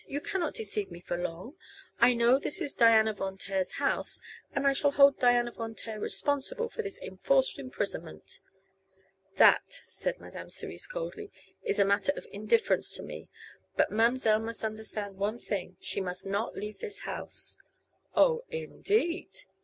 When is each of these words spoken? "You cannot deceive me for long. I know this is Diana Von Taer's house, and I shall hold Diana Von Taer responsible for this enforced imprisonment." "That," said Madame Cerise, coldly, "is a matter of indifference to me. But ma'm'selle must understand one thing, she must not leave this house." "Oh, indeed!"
"You 0.07 0.19
cannot 0.19 0.55
deceive 0.55 0.89
me 0.89 0.99
for 0.99 1.15
long. 1.15 1.57
I 1.99 2.15
know 2.15 2.39
this 2.39 2.59
is 2.59 2.73
Diana 2.73 3.13
Von 3.13 3.37
Taer's 3.37 3.73
house, 3.73 4.19
and 4.51 4.65
I 4.65 4.73
shall 4.73 4.89
hold 4.89 5.19
Diana 5.19 5.51
Von 5.51 5.75
Taer 5.75 5.99
responsible 5.99 6.69
for 6.69 6.81
this 6.81 6.97
enforced 6.97 7.59
imprisonment." 7.59 8.39
"That," 9.35 9.71
said 9.85 10.19
Madame 10.19 10.49
Cerise, 10.49 10.87
coldly, 10.87 11.29
"is 11.61 11.77
a 11.77 11.85
matter 11.85 12.11
of 12.15 12.25
indifference 12.31 12.91
to 12.95 13.03
me. 13.03 13.29
But 13.77 13.91
ma'm'selle 13.91 14.39
must 14.39 14.63
understand 14.63 15.17
one 15.17 15.37
thing, 15.37 15.77
she 15.79 16.01
must 16.01 16.25
not 16.25 16.55
leave 16.55 16.79
this 16.79 17.01
house." 17.01 17.59
"Oh, 18.15 18.43
indeed!" 18.49 19.29